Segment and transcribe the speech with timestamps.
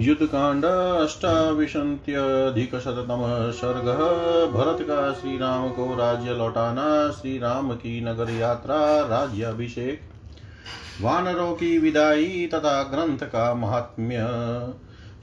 [0.00, 0.64] युद्धकांड
[1.04, 10.00] अष्टाविशत्यधिकशततमः सर्गः भरत का श्री राम को राज्य लौटाना श्री राम की नगर यात्रा राज्याभिषेक।
[11.02, 14.28] वानरों की विदाई तथा ग्रंथ का महात्म्य।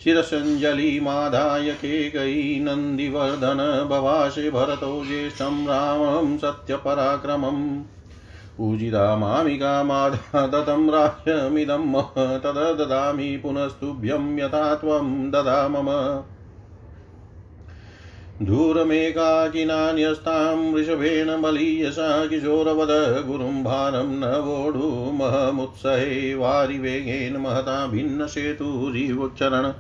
[0.04, 7.84] शिरसञ्जलि, माधाय केकयी नन्दिवर्धन भवाशे भरतो, ज्येष्ठं, रामं, सत्यपराक्रमम्।
[8.60, 12.02] पूजिता मामिका माधा दतं राज्यमिदं
[12.39, 16.24] तद ददामि पुनस्तुभ्यं यथा त्वं ददा मम
[18.46, 29.73] दूरमेकाकिनान्यस्तां वृषभेण बलीयसा किशोरवद गुरुं भारं न वोढुमहमुत्सहे वारिवेगेन महता भिन्नसेतुरिवोच्चरण।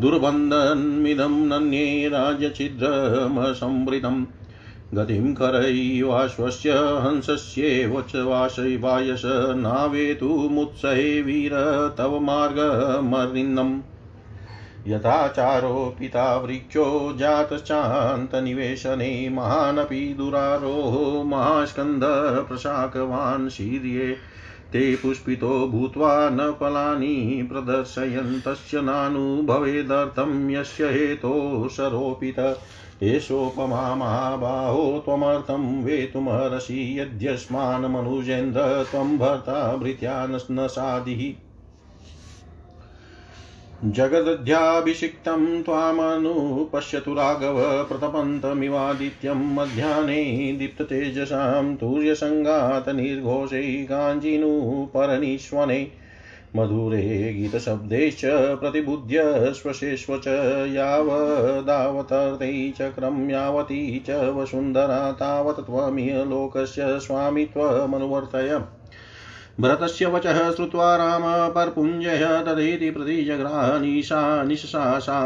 [0.00, 4.24] दुर्बन्धन्मिदं नन्ये राज्यछिद्रमसंवृतम्
[4.94, 6.72] गतिं करैवाश्वस्य
[7.02, 9.22] हंसस्येव च वाशैवायश
[9.56, 11.52] नावेतुमुत्सहे वीर
[11.98, 13.80] तव मार्गमरिन्दम्
[14.86, 16.86] यथाचारो पिता वृक्षो
[17.18, 24.12] जातश्चान्तनिवेशने महानपि दुरारोहो महास्कन्धप्रशाकवान् शीर्ये
[24.72, 32.40] ते पुष्पितो भूत्वा न फलानि प्रदर्शयन् तस्य नानुभवेदर्थं यस्य हेतोऽशरोपित
[33.02, 41.46] एषोपमा महाबाहो त्वमर्थं वेतुमर्हसि यद्यस्मान्मनुजेन्द्र त्वं भर्ता भृत्या न साधिः।
[43.84, 53.86] जगदध्याभिषिक्तं त्वामनुपश्यतु राघव प्रतपन्तमिवादित्यं मध्याह्ने दीप्ततेजसां तूर्यसङ्गातनिर्घोषै
[56.56, 58.20] मधुरे गीतशब्देश्च
[58.60, 59.22] प्रतिबुद्ध्य
[59.54, 60.28] स्वशेष्व च
[60.74, 68.58] यावदावतर्दै चक्रं यावती च वसुन्धरा तावत् त्वमिह लोकस्य स्वामित्वमनुवर्तय।
[69.60, 75.20] भरतस्य वचः श्रुत्वा राम पर्पुञ्जय तदेति प्रतिजग्राह निशा निशशासा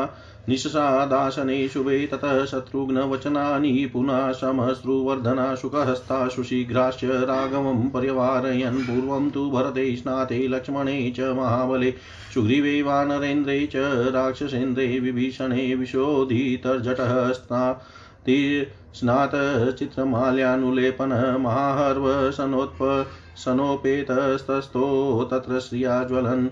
[0.49, 11.11] निशसादासने शुभे ततः शत्रुघ्नवचनानि पुनः समश्रुवर्धना शुकहस्ताशु शीघ्राश्च राघवं पर्यवारयन्। पूर्वं तु भरते स्नाते लक्ष्मणे
[11.11, 11.95] च महाबले
[12.35, 13.77] सुग्रीवे वानरेन्द्रे च
[14.15, 26.49] राक्षसेन्द्रे विभीषणे विशोधितर्जटः स्नाति स्नातचित्रमाल्यानुलेपन महाहर्वसनोत्प सनोपेतस्तस्थो तत्र श्रिया ज्वलन्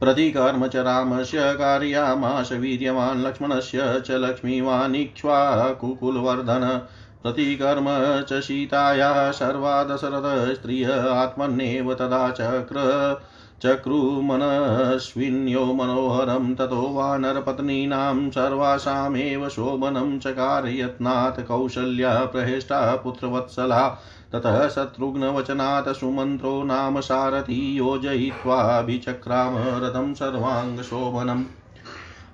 [0.00, 6.80] प्रतिकर्म च रामस्य कार्यामाश वीर्यवान् लक्ष्मणस्य च लक्ष्मीवानिक्ष्वाकुकुलवर्धन
[7.22, 7.86] प्रतिकर्म
[8.28, 13.16] च सीतायाः सर्वा दशरथस्त्रिय आत्मन्येव तदा चक्र
[13.64, 23.98] चक्रुमनस्विन्यो मनोहरं ततो वानरपत्नीनां सर्वासामेव शोभनं चकार यत्नात् कौशल्या प्रहेष्टा पुत्रवत्सला
[24.34, 31.44] ततः शत्रुघ्नवचनात् सुमन्त्रो नाम सारथी योजयित्वाभिचक्राम रथं सर्वाङ्गशोभनम्।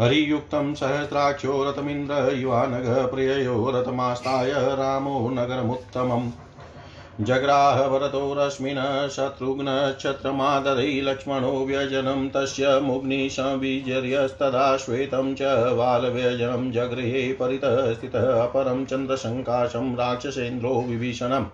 [0.00, 6.43] हरियुक्तं सहस्राक्षो रथमिन्द्र युवानगप्रिययो रथमास्ताय रामो नगरमुत्तमम्।
[7.20, 18.86] जग्राह भरतो रश्मिन शत्रुघ्नक्षत्रमादरै लक्ष्मणो व्यजनं, तस्य मुग्निशविजर्यस्तदा श्वेतं च बालव्यजनं जगृहे परितः स्थितः अपरं
[18.86, 21.46] चन्द्रशङ्काशं, राक्षसेन्द्रो विभीषणम्।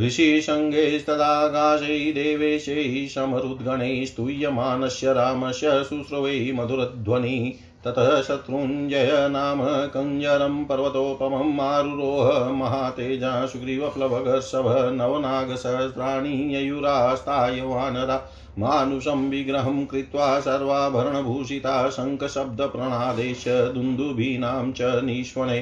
[0.00, 7.54] ऋषिसङ्गैस्तदाकाशै देवेशैः समरुद्गणैः स्तूयमानस्य रामस्य, शुश्रुवै, मधुरध्वनि
[7.84, 21.90] ततः शत्रुञ्जय नाम कञ्जरं पर्वतोपमम् आरुरोह महातेजा सुग्रीवप्लवगर्षभ नवनागसहस्राणि ययुरास्ताय वानरा मानुषं विग्रहं कृत्वा सर्वाभरणभूषिता
[21.90, 25.60] शङ्खशब्दप्रणादेश दुन्दुभीनां च निष्वणे।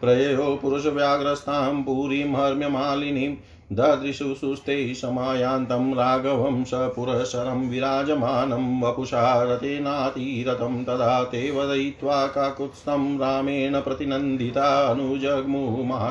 [0.00, 3.34] प्रययो पुरुषव्याघ्रस्तां पुरीं हर्म्यमालिनीं
[3.72, 16.10] ददृशु सुस्ते समायान्तं राघवं सपुरशरं विराजमानं वपुषा रतेनातिरतं तदा ते वदयित्वा काकुत्स्थं रामेण प्रतिनन्दिता अनुजग्मुः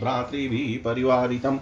[0.00, 1.58] भ्रातृभिः परिवारितम्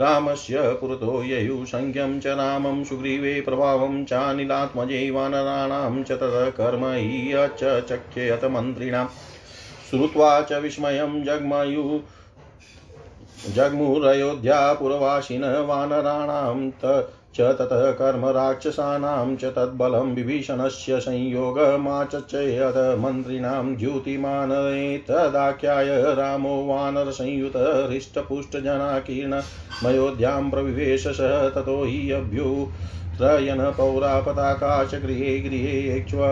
[0.00, 7.32] रामस्य पुरतो ययुसङ्ख्यं च रामं सुग्रीवे प्रभावं चानिलात्मजे वानराणां च ततः कर्म हि
[7.62, 9.06] च चक्ययत मन्त्रिणां
[9.90, 12.00] श्रुत्वा च विस्मयं जग्मयु
[13.52, 16.70] जग्मुरयोध्यापुरवासिन वानराणां
[17.36, 27.56] च ततः कर्म राक्षसानां च तद्बलं विभीषणस्य संयोगमाचचयत मन्त्रिणां द्युतिमानैतदाख्याय रामो वानरसंयुत
[27.90, 31.20] हृष्टपुष्टजनाकीर्णमयोध्यां प्रविवेश स
[31.56, 36.22] ततो हि अभ्युत्रयन पौरा पताकाशगृहे गृहेक्ष्व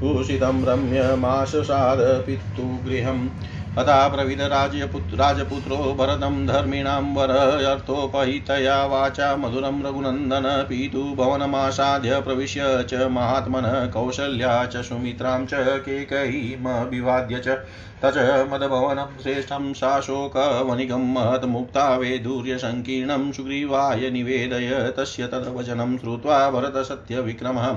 [0.00, 3.28] भूषितं रम्यमाशसाद पितुगृहम्
[3.78, 13.86] तथा प्रविद राजपुत्रो भरतं धर्मिणां वर अर्थोपहितया वाचा मधुरं रघुनन्दन पीतु भवनमासाद्य प्रविश्य च महात्मनः
[13.86, 15.50] कौशल्या च सुमित्रां च
[15.86, 17.58] केकयीमभिवाद्य च
[18.04, 18.16] तच
[18.52, 27.68] मदभवनं श्रेष्ठं शाशोकवनिगं महत्मुक्ता वैदूर्यसङ्कीर्णं सुग्रीवाय निवेदय तस्य तद्वचनं श्रुत्वा भरतसत्यविक्रमः।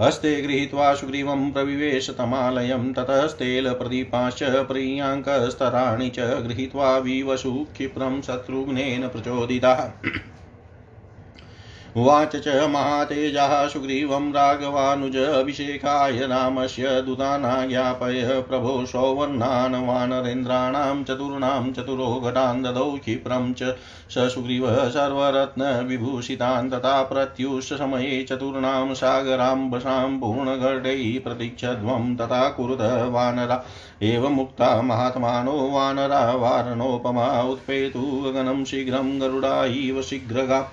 [0.00, 9.82] हस्ते गृहीत्वा सुग्रीवं प्रविवेश तमालयं ततस्तेलप्रदीपाश्च प्रियाङ्कस्तराणि च गृहीत्वा वीवशु क्षिप्रं शत्रुघ्नेन प्रचोदितः।
[11.96, 22.86] उवाच च महातेजः सुग्रीवं राघवानुज अभिषेकाय रामस्य दूतानाज्ञापय प्रभो सौवर्णान् वानरेन्द्राणां चतुर्णां चतुरो घटान् ददौ
[22.98, 23.74] क्षिप्रं च
[24.14, 32.80] स सुग्रीवः सर्वरत्नविभूषितान् तथा प्रत्युषसमये चतुर्णां सागराम्बसां पूर्णगर्डैः प्रतीक्षध्वं तथा कुरुत
[33.12, 33.62] वानरा
[34.02, 40.68] एवमुक्ता महात्मानो वानरा वारणोपमा उत्पेतु गगनं शीघ्रं गरुडा इव शीघ्रगा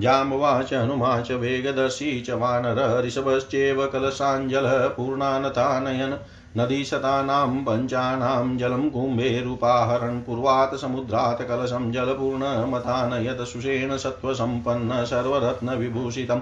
[0.00, 6.14] जाम्वाच हनुमाच, वेगदर्शी च वानर, ऋषभश्चेव कलशाञ्जलः पूर्णानतानयन्
[6.56, 16.40] नदीशतानां पञ्चानां, जलं कुम्भेरुपाहरन् पूर्वात् समुद्रात् कलशं, जलपूर्णमथानयत्, सुषेण सत्त्वसम्पन्न सर्वरत्नविभूषितम्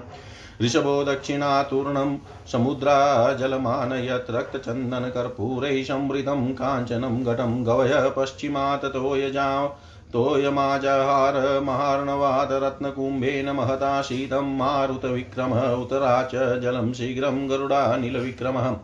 [0.61, 2.17] ऋषभो दक्षिणातूर्णं,
[2.51, 9.79] समुद्राजलमानयत्, रक्तचन्दनकर्पूरैः संवृतं, काञ्चनं घटं गवय, पश्चिमात् तोयजा
[10.13, 18.75] तोयमाजहार महार्णवादरत्नकुम्भेन महता शीतं मारुतविक्रम उतरा च जलं शीघ्रं गरुडानिलविक्रमः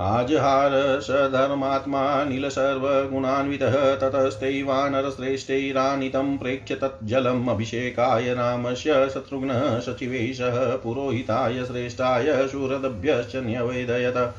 [0.00, 13.36] आजहार स धर्मात्मा नीलसर्वगुणान्वितः ततस्तैवानरश्रेष्ठैरानितं प्रेक्ष्य तज्जलम् अभिषेकाय रामस्य शत्रुघ्नः सचिवैः सह पुरोहिताय श्रेष्ठाय शूरदभ्यश्च
[13.36, 14.34] न्यवेदयत।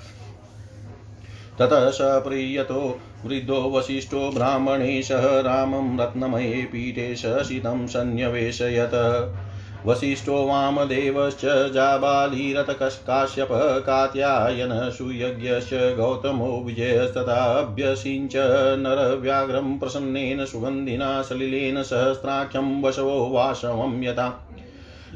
[1.59, 13.47] ततः स प्रीयतो वृद्धो वसिष्ठो ब्राह्मणेशः रामं रत्नमये पीठे शशितं सन्न्यवेशयत् वसिष्ठो वामदेवश्च जाबालीरतकाश्यप
[13.85, 18.33] कात्यायन सुयज्ञश्च गौतमो विजयस्तथाभ्यसिञ्च
[18.79, 24.44] नरव्याघ्रं प्रसन्नेन सुगन्धिना सलिलेन सहस्राख्यं वशवो वाशवं यथा।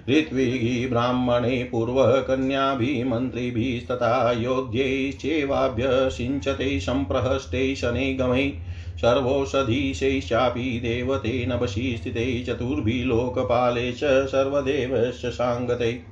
[0.10, 8.54] ऋत्विगी ब्राह्मणे पूर्वकन्याभिमन्त्रिभिस्तथा मन्त्रिभिस्तथा योध्यैश्चैवाभ्यसिञ्चते सम्प्रहष्टे शनै गमै
[9.02, 16.09] सर्वौषधीशैश्चापि देवते नभसि स्थिते चतुर्भिः लोकपाले च सर्वदेवश्च साङ्गते।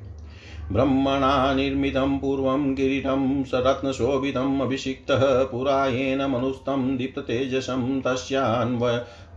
[0.71, 8.85] ब्रह्मणा निर्मितं पूर्वं किरीटं सरत्नशोभितम् अभिषिक्तः पुरा येन मनुस्तं दीप्ततेजसं तस्यान्व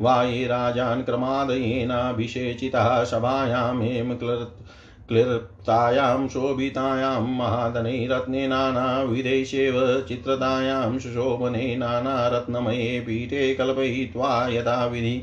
[0.00, 1.02] वाये राजान्
[5.08, 15.22] क्लिर्तायां शोभितायां महाधने रत्ने नानाविधेशेव चित्रतायां सुशोभने नानारत्नमये पीठे कल्पयित्वा यथाविधि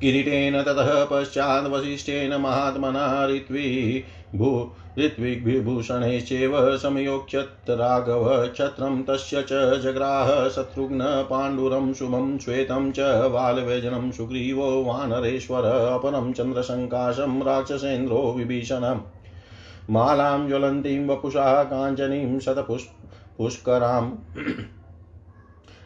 [0.00, 4.02] किरीटेन ततः पश्चात् वसिष्ठेन महात्मना ऋत्वी
[4.36, 4.48] भू
[4.98, 11.00] ऋत्विग्विभूषणैश्चैव समयोक्षत् राघव क्षत्रं तस्य च जग्राह शत्रुघ्न
[11.30, 19.00] पाण्डुरं शुभं श्वेतं च बालव्यजनं सुग्रीवो वानरेश्वर अपरं चन्द्रसङ्काशं राक्षसेन्द्रो विभीषणम्
[19.94, 22.86] मालां ज्वलन्तीं वपुषा काञ्चनीं शतपुष्
[23.38, 24.12] पुष्कराम्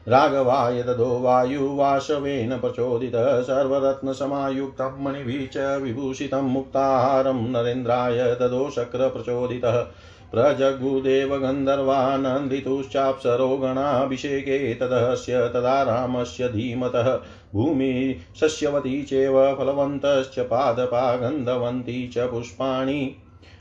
[0.09, 9.87] राघवाय ददो वायुवाशवेन प्रचोदितः, सर्वरत्नसमायुक्तं मणिभिः च विभूषितं मुक्ताहारं नरेन्द्राय ददो शक्रप्रचोदितः
[10.33, 17.21] प्रजगुदेव गन्धर्वानन्दितुश्चाप्सरो गणाभिषेके तदस्य तदा रामस्य धीमतः
[17.54, 23.16] भूमि शस्यवती चैव फलवन्तश्च पादपा गन्धवन्ती च पुष्पाणि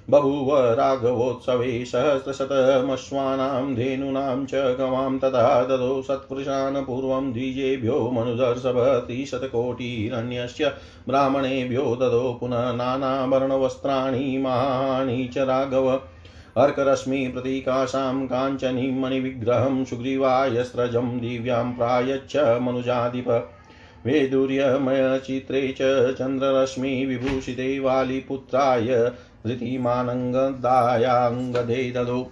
[0.10, 10.74] बभूव राघवोत्सवे सहस्रशतमश्वानां, धेनूनां च गवां तथा ददो सत्पुरुषान् पूर्वं द्विजेभ्यो मनुदर्शभत्रिशतकोटिरन्यस्य
[11.08, 16.02] ब्राह्मणेभ्यो ददो पुनः नानावर्णवस्त्राणि महानि च राघव
[16.58, 23.50] अर्करश्मि, प्रतीकाशां, काञ्चनीं, मणिविग्रहं सुग्रीवाय स्रजं दिव्यां प्रायच्छ मनुजाधिप,
[24.06, 29.12] वैदुर्यमयचित्रे च चन्द्ररश्मि, विभूषिते वालिपुत्राय
[29.48, 32.26] धृतिमानङ्गदायाङ्गदे ददौ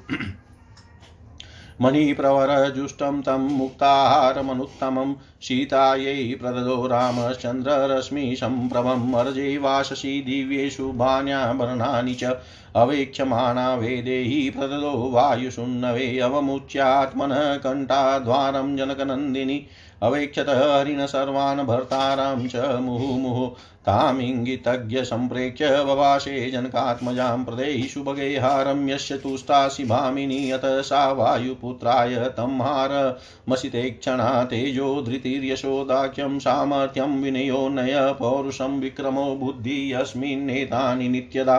[1.81, 12.33] मणिप्रवरजुष्टं तं मुक्ताहारमनुत्तमं सीतायै प्रददो रामश्चन्द्ररश्मिसम्प्रभम् अर्जे वाशसि दिव्येषु भान्याभरणानि च
[12.81, 19.65] अवेक्षमाणा वेदेहि प्रददो वायुशुन्नवे अवमुच्यात्मनः कण्ठाद्वारं जनकनन्दिनी
[20.03, 23.49] अवेक्षत हरिण सर्वान् भर्तारां च मुहुमुहुः
[23.87, 33.89] तामिङ्गितज्ञ सम्प्रेक्ष्य ववाशे जनकात्मजां प्रदेहि सुभगे हारं यस्य तुष्टासि भामिनी यत सा वायुपुत्राय तं हारमसिते
[33.89, 41.57] क्षणा तेजो धृतिर्यशोदाख्यं सामर्थ्यं विनयो नय पौरुषं विक्रमो बुद्धि यस्मिन्नेतानि नित्यदा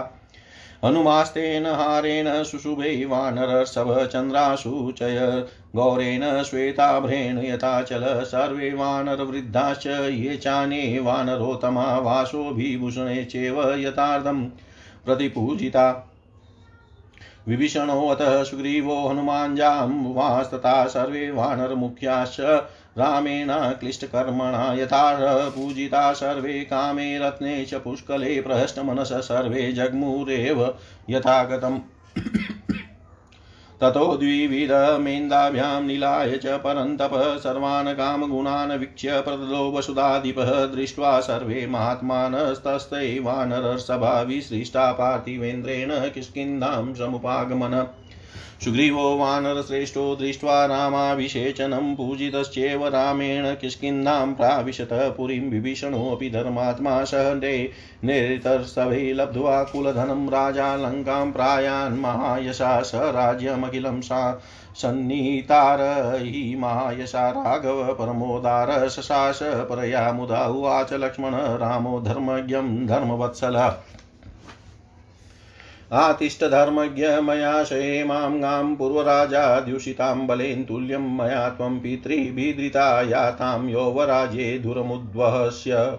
[0.84, 13.24] हनुमास्तेन हारेण शुशुभे वानरसभ चन्द्राशु चय गौरेण श्वेताभ्रेण यथाचल, सर्वे वानरवृद्धाश्च ये चाने वानरोत्तमा वासोभिभूषणे
[13.24, 14.44] चैव यथार्थं
[15.04, 16.14] प्रतिपूजिता।
[17.48, 22.40] विभीषणोऽतः सुग्रीवो हनुमाञ्जाम्वास्तथा सर्वे वानरमुख्याश्च
[22.98, 23.48] रामेण
[23.80, 30.74] क्लिष्टकर्मणा यथा पूजिता सर्वे कामे रत्ने च पुष्कले प्रहष्टमनस सर्वे जग्मुरेव
[31.10, 31.80] यथागतम्।
[33.80, 46.10] ततो द्विविधमेन्दाभ्यां नीलाय च परन्तप सर्वान् कामगुणान् वीक्ष्य प्रददो वसुधाधिपः दृष्ट्वा सर्वे महात्मानस्तस्थैवानरसभा विसृष्टा पार्थिवेन्द्रेण
[46.10, 47.86] किष्किन्धां समुपागमन।
[48.64, 57.54] सुग्रीवो वानरश्रेष्ठो दृष्ट्वा रामाभिषेचनं पूजितश्चेव रामेण किष्किन्धां प्राविशत पुरीं विभीषणोऽपि धर्मात्मा सहदे
[58.04, 64.22] नेतर्सभे लब्ध्वा कुलधनं राजा लङ्कां प्रायान् महायशा स राज्यमखिलं सा
[64.76, 69.38] सन्नीतारयि महायशा राघव परमोदार शशास
[69.70, 73.68] परया मुदा उवाच लक्ष्मण रामो धर्मज्ञं धर्मवत्सलः
[75.92, 85.98] आतिष्ठधर्मज्ञ मया शये माँ गां पूर्वराजाद्युषितां बलेन तुल्यं मया त्वं पितृभिधृता यातां यौवराज्ये धुरमुद्वहस्य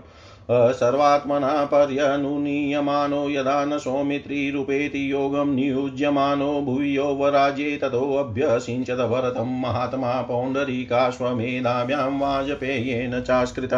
[0.51, 13.73] सर्वात्मना पर्यनुनीयमानो यदा न सौमित्रीरूपेति योगं नियुज्यमानो भुवि यौवराज्ये ततोऽभ्यसिञ्चत भरतं महात्मा पौण्डरीकाश्वमेधाभ्यां वाजपेयेन चास्कृत।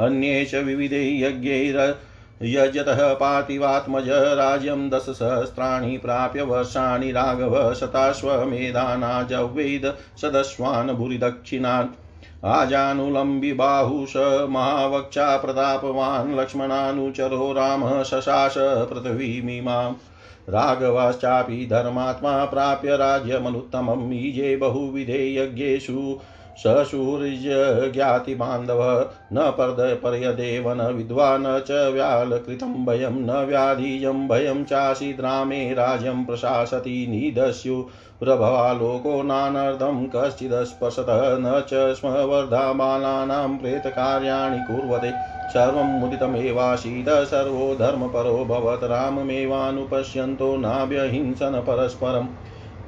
[0.00, 1.78] अन्ये च विविधै यज्ञैर
[2.42, 11.88] यजतः पार्थिवात्मज राज्यं दशसहस्राणि प्राप्य वर्षाणि राघव शताश्वमेधानाजवेद सदस्वान् भूरिदक्षिणान्
[12.48, 14.16] आजानुलम्बिबाहुष
[14.50, 18.54] महावक्षा प्रतापवान् लक्ष्मणानुचरो रामः शशास
[18.90, 19.94] पृथिवीमिमाम्
[20.54, 26.18] राघवश्चापि धर्मात्मा प्राप्य राज्यमनुत्तमम् ईजे बहुविधे यज्ञेषु
[26.64, 36.24] सशूर्यज्ञातिबान्धव न पर्द पर्यदेव न विद्वा न च व्यालकृतं भयं, न व्याधीयं भयं चासीद्रामे राज्यं
[36.24, 45.12] प्रशासति निदस्युरभवा लोको नानर्धं कश्चिदस्पशतः न च स्म वर्धामानानां प्रेतकार्याणि कुर्वते।
[45.48, 52.26] सर्वं मुदितमेवासीत्, सर्वो धर्मपरो भवत्, राममेवानुपश्यन्तो नाभ्यहिंसन परस्परम्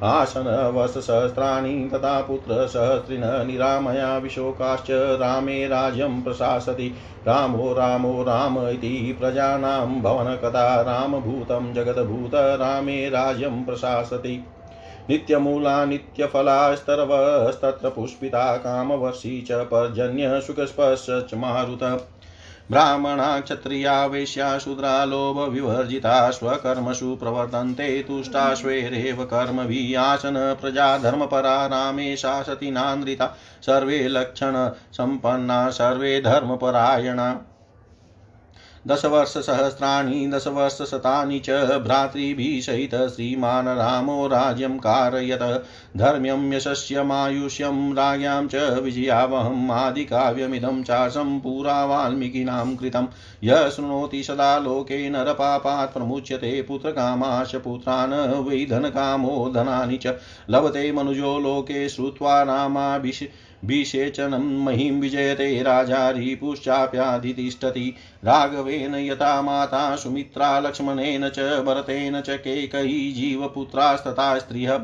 [0.03, 6.95] आसनवसहस्राणि तथा पुत्रसहस्रिन निरामया विशोकाश्च रामे राज्यं प्रशासति।
[7.27, 14.45] रामो रामो, राम इति प्रजानां भवनकथा रामभूतं जगद्भूत रामे राज्यं प्रशासति।
[15.11, 22.09] नित्यमूला नित्यफलास्तरवस्तत्र पुष्पिता, कामवर्षी च पर्जन्य सुखस्पश्च मारुत।
[22.71, 33.35] ब्राह्मणा क्षत्रिया वेश्या शूद्रा लोभविवर्जिता स्वकर्मसु प्रवर्तन्ते तुष्टाश्वेरेव कर्मभिः आसन प्रजा धर्मपरा रामे शासति नान्द्रिता।
[33.63, 37.41] सर्वे लक्षणसम्पन्ना सर्वे धर्मपरायणा।
[38.89, 41.51] दशवर्षसहस्राणि, दशवर्षशतानि च
[41.85, 45.65] भ्रातृभिः सहित श्रीमान् रामो राज्यं कारयत,
[45.97, 53.07] धर्म्यं यशस्यमायुष्यं, राज्ञां च विजयावहम् आदिकाव्यमिदं चासं पुरा वाल्मीकीनां कृतं।
[53.45, 60.07] यः शृणोति सदा लोके नरपापात् प्रमुच्यते पुत्रकामाश पुत्रान् वै धनकामो धनानि च
[60.51, 63.23] लभते मनुजो लोके श्रुत्वा नामाभिष
[63.65, 74.39] विषेचनं महीं विजयते राजा रिपुश्चाप्याधितिष्ठति राघवेन यथा माता सुमित्रा लक्ष्मणेन च भरतेन च केकयी जीवपुत्रास्तथा
[74.39, 74.79] स्त्रियः।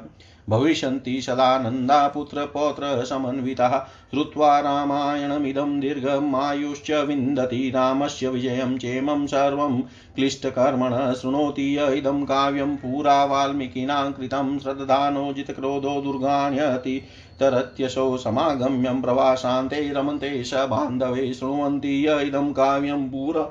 [0.51, 3.79] भविष्यन्ति सदानन्दा पुत्रपौत्र समन्विताः
[4.11, 9.81] श्रुत्वा रामायणमिदं दीर्घम् आयुश्च विन्दति रामस्य विजयं चेमं सर्वं
[10.17, 16.99] क्लिष्टकर्मण शृणोति य इदं काव्यं पुरा वाल्मीकिना कृतं श्रद्धानोजितक्रोधो दुर्गाण्यति
[17.41, 23.51] तरत्यशो समागम्यं प्रवासान्ते रमन्ते स बान्धवे शृण्वन्ति य इदं काव्यं पुरा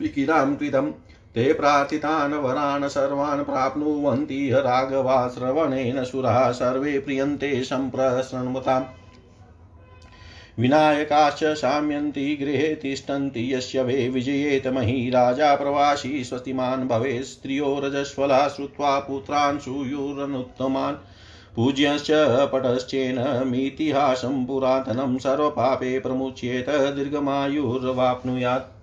[0.00, 0.92] विकिरां कृतम्
[1.34, 8.84] ते प्रार्थितान् वरान् सर्वान् प्राप्नुवन्ति राघवा श्रवणेन सुराः, सर्वे प्रियन्ते सम्प्रशृण्वताम्
[10.58, 18.98] विनायकाश्च शाम्यन्ति, गृहे तिष्ठन्ति, यस्य वे विजयेत मही राजा प्रवासी, स्वस्तिमान् भवेत् स्त्रियो रजस्वला, श्रुत्वा
[18.98, 20.96] पुत्रान् सूयुरनुत्तमान्।
[21.56, 28.73] पूज्यश्च पटश्चेनमितिहासं पुरातनं, सर्वपापे प्रमुच्येत दीर्घमायुर्वाप्नुयात्।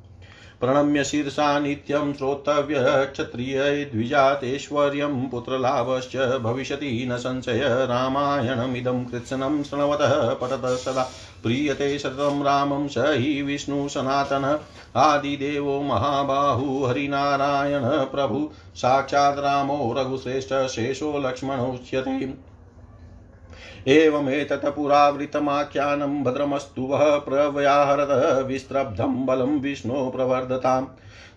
[0.62, 11.12] प्रणम्य शीर्षा नित्यं श्रोतव्य क्षत्रियद्विजातेश्वर्यं पुत्रलाभश्च भविष्यति न संशय रामायणमिदं कृत्स्नं शृण्वतः पठतः सदा।
[11.44, 14.60] प्रीयते सततं रामं स हि विष्णुसनातनः
[14.96, 22.50] आदिदेवो महाबाहु हरिनारायण प्रभु। साक्षात् रामो रघुश्रेष्ठ शेषो लक्ष्मणोच्यते
[23.88, 30.85] एवमेतत् पुरावृतमाख्यानं भद्रमस्तु वः प्रव्याहरत विस्त्रब्धं बलं विष्णो प्रवर्धताम्।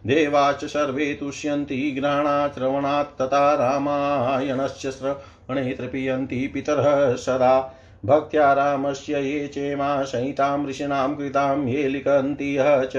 [0.06, 7.74] देवाच सर्वे तुष्यन्ति ग्रहणाश्रवणात् तथा रामायणस्य श्रवणे तृपीयन्ति पितरः सदा।
[8.04, 12.96] भक्त्या रामस्य ये चेमा संहितां ऋषीणां कृतां ये लिखन्ति यः च।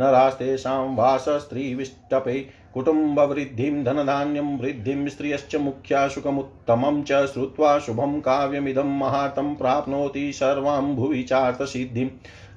[0.00, 10.82] नरास्तेषां वासस्त्रीविष्टपे कुटुम्बवृद्धिं धनधान्यं वृद्धिं स्त्रियश्च मुख्या सुखमुत्तमं च श्रुत्वा शुभं काव्यमिदं महातं प्राप्नोति सर्वां
[10.94, 12.10] भुवि चार्थसिद्धिम्।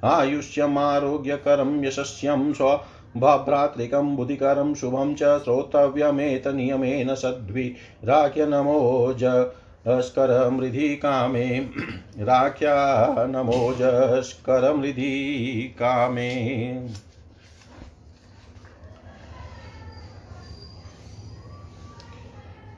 [0.04, 2.80] आयुष्यमारोग्यकरं यशस्यं स्व
[3.16, 7.64] भ्रातृकं बुधिकरं शुभं च श्रोतव्यमेतनियमेन सद्भि
[8.04, 9.24] राख्य नमोज
[9.88, 11.46] स्करमृधि कामे
[12.18, 12.74] राख्या
[13.28, 15.12] नमोजस्करमृधि
[15.78, 16.30] कामे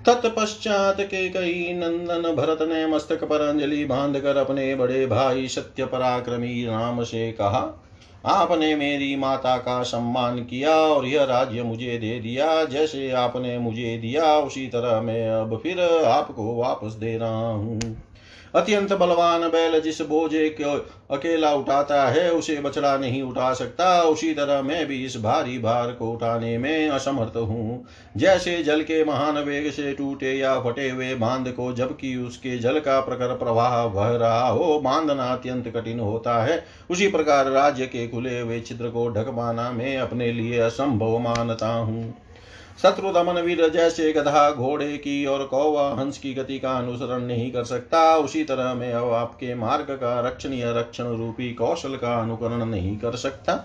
[0.06, 5.84] तत्पश्चात के कई नंदन भरत ने मस्तक पर अंजलि बाँध कर अपने बड़े भाई सत्य
[5.84, 7.80] पराक्रमी राम से कहा,
[8.26, 13.96] आपने मेरी माता का सम्मान किया और यह राज्य मुझे दे दिया। जैसे आपने मुझे
[13.98, 17.80] दिया, उसी तरह मैं अब फिर आपको वापस दे रहा हूँ।
[18.54, 20.74] अत्यंत बलवान बैल जिस बोझे को
[21.14, 25.92] अकेला उठाता है, उसे बछड़ा नहीं उठा सकता। उसी तरह मैं भी इस भारी भार
[25.92, 27.84] को उठाने में असमर्थ हूँ।
[28.16, 32.78] जैसे जल के महान वेग से टूटे या फटे हुए बाँध को, जबकि उसके जल
[32.78, 38.08] का प्रखर प्रवाह बह रहा हो, बांधना अत्यंत कठिन होता है। उसी प्रकार राज्य के
[38.08, 42.23] खुले हुए छिद्र को ढक पाना मैं अपने लिए असंभव मानता हूँ।
[42.82, 47.52] शत्रु दमन वीर जैसे गधा घोड़े की और कौवा हंस की गति का अनुसरण नहीं
[47.52, 52.64] कर सकता। उसी तरह मैं अब आपके मार्ग का रक्षणीय रक्षण रूपी कौशल का अनुकरण
[52.64, 53.64] नहीं कर सकता।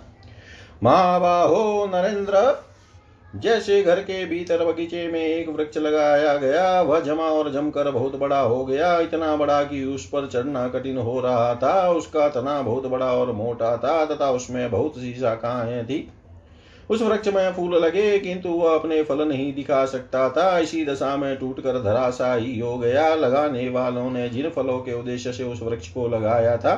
[0.84, 2.64] महाबाहो नरेंद्र,
[3.36, 8.16] जैसे घर के भीतर बगीचे में एक वृक्ष लगाया गया, वह जमा और जमकर बहुत
[8.16, 12.62] बड़ा हो गया। इतना बड़ा कि उस पर चढ़ना कठिन हो रहा था, उसका तना
[12.62, 16.12] बहुत बड़ा और मोटा था, तथा उसमें बहुत सी शाखाएँ थी।
[16.90, 21.16] उस वृक्ष में फूल लगे, किंतु वह अपने फल नहीं दिखा सकता था। इसी दशा
[21.18, 25.90] में टूटकर धराशाही हो गया। लगाने वालों ने जिन फलों के उद्देश्य से उस वृक्ष
[25.90, 26.76] को लगाया था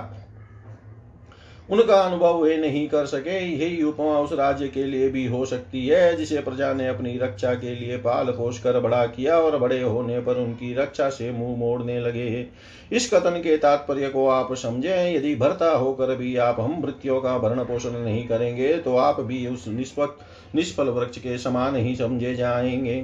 [1.72, 5.86] उनका अनुभव वे नहीं कर सके यही उपमा उस राज्य के लिए भी हो सकती
[5.88, 9.82] है, जिसे प्रजा ने अपनी रक्षा के लिए पाल पोष कर बड़ा किया और बड़े
[9.82, 12.46] होने पर उनकी रक्षा से मुँह मोड़ने लगे
[12.92, 17.38] इस कथन के तात्पर्य को आप समझे, यदि भरता होकर भी आप हम मृत्यु का
[17.38, 22.36] भरण पोषण नहीं करेंगे तो आप भी उस निष्पक्ष, निष्फल वृक्ष के समान ही समझे
[22.36, 23.00] जाएँगे।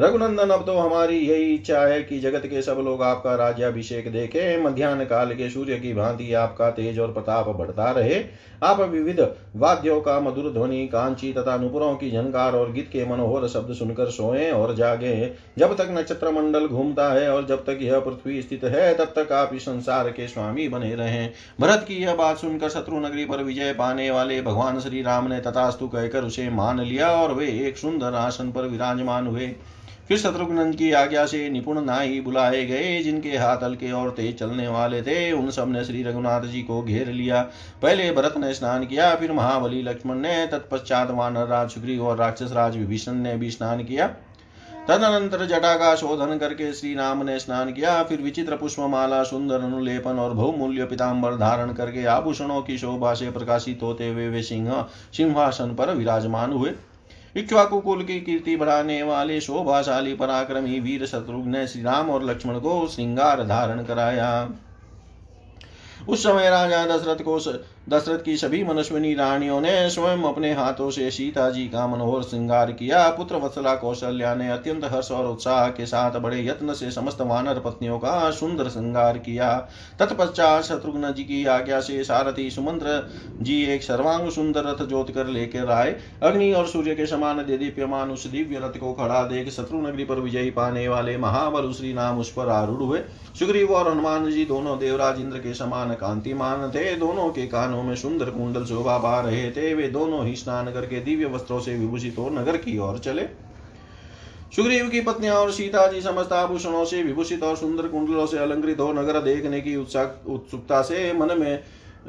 [0.00, 4.56] रघुनंदन, अब तो हमारी यही इच्छा है कि जगत के सब लोग आपका राज्याभिषेक देखे।
[4.62, 8.20] मध्यान्ह काल के सूर्य की भांति आपका तेज और प्रताप बढ़ता रहे।
[8.62, 9.20] आप विविध
[9.56, 14.10] वाद्यों का, मधुर ध्वनि, कांची तथा नुपुरों की झनकार और गीत के मनोहर शब्द सुनकर
[14.10, 18.64] सोए और जागे। जब तक नक्षत्र मंडल घूमता है और जब तक यह पृथ्वी स्थित
[18.64, 21.26] है, तब तक आप इस संसार के स्वामी बने रहे।
[21.60, 25.40] भरत की यह बात सुनकर शत्रु नगरी पर विजय पाने वाले भगवान श्री राम ने
[25.40, 29.50] तथास्तु कहकर उसे मान लिया और वे एक सुंदर आसन पर विराजमान हुए।
[30.08, 34.68] फिर शत्रुघ्न की आज्ञा से निपुण नाई बुलाए गए, जिनके हाथ हल्के और तेज चलने
[34.68, 37.42] वाले थे, उन सबने श्री रघुनाथ जी को घेर लिया।
[37.82, 42.52] पहले भरत ने स्नान किया, फिर महाबली लक्ष्मण ने, तत्पश्चात वानर राज सुग्रीव और राक्षस
[42.52, 44.06] राज विभीषण ने भी स्नान किया।
[44.88, 50.18] तदनंतर जटा का शोधन करके श्री राम ने स्नान किया, फिर विचित्र पुष्पमाला, सुंदर अनुलेपन
[50.18, 55.74] और बहुमूल्य पिताम्बर धारण करके आभूषणों की शोभा से प्रकाशित होते हुए वे सिंह, सिंहासन
[55.74, 56.70] पर विराजमान हुए।
[57.36, 62.58] इक्ष्वाकु कुल की कीर्ति बढ़ाने वाले शोभाशाली पराक्रमी वीर शत्रुघ्न ने श्री राम और लक्ष्मण
[62.58, 64.50] को श्रृंगार धारण कराया।
[66.08, 67.38] उस समय राजा दशरथ को
[67.86, 72.70] दशरथ की सभी मनस्विनी रानियों ने स्वयं अपने हाथों से सीता जी का मनोहर श्रृंगार
[72.72, 77.20] किया। पुत्र वत्सला कौशल्या ने अत्यंत हर्ष और उत्साह के साथ बड़े यत्न से समस्त
[77.20, 79.52] वानर पत्नियों का सुंदर श्रृंगार किया।
[79.98, 82.98] तत्पश्चात शत्रुघ्न जी की आज्ञा से सारथी सुमंत्र
[83.42, 88.10] जी एक सर्वांग सुंदर रथ जोत कर लेकर आए। अग्नि और सूर्य के समान दीप्यमान
[88.10, 92.18] उस दिव्य रथ को खड़ा देख शत्रु नगरी पर विजयी पाने वाले महाबल श्री नाम
[92.18, 93.00] उस पर आरूढ़ हुए।
[93.38, 97.82] सुग्रीव और हनुमान जी दोनों देवराज इंद्र के समान कांतिमान थे। दोनों के कानों कानों
[97.84, 101.74] में सुंदर कुंडल शोभा पा रहे थे, वे दोनों ही स्नान करके दिव्य वस्त्रों से
[101.76, 103.22] विभूषित हो नगर की ओर चले।
[104.56, 108.80] सुग्रीव की पत्नियाँ और सीता जी समस्त आभूषणों से विभूषित और सुंदर कुंडलों से अलंकृत
[108.80, 111.62] हो नगर देखने की उत्सुकता से मन में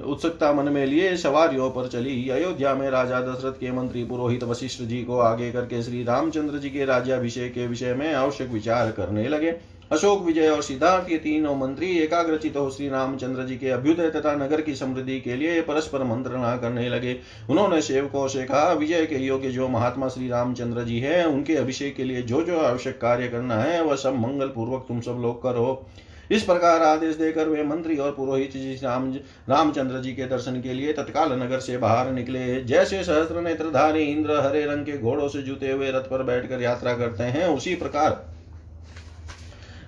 [0.06, 4.82] उत्सुकता मन में लिए सवारियों पर चली। अयोध्या में राजा दशरथ के मंत्री पुरोहित वशिष्ठ
[4.84, 9.27] जी को आगे करके श्री रामचंद्र जी के राज्याभिषेक के विषय में आवश्यक विचार करने
[9.27, 9.51] लगे।
[9.91, 14.34] अशोक विजय और सिद्धार्थ ये तीनों मंत्री एकाग्रचित हो श्री रामचंद्र जी के अभ्युदय तथा
[14.36, 17.15] नगर की समृद्धि के लिए परस्पर मंत्रणा करने लगे।
[17.50, 21.95] उन्होंने सेवकों से कहा, विजय के योग्य जो महात्मा श्री रामचंद्र जी है, उनके अभिषेक
[21.95, 25.41] के लिए जो जो आवश्यक कार्य करना है, वह सब मंगल पूर्वक तुम सब लोग
[25.43, 25.89] करो।
[26.32, 29.12] इस प्रकार आदेश देकर वे मंत्री और पुरोहित जी राम,
[29.50, 34.39] रामचंद्र जी के दर्शन के लिए तत्काल नगर से बाहर निकले। जैसे सहस्त्र नेत्रधारी इंद्र
[34.39, 38.27] हरे रंग के घोड़ों से जुते हुए रथ पर बैठकर यात्रा करते हैं, उसी प्रकार